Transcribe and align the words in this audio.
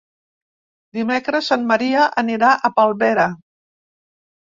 Dimecres 0.99 1.51
en 1.57 1.69
Maria 1.73 2.09
anirà 2.25 2.57
a 2.57 2.75
Palmera. 2.81 3.31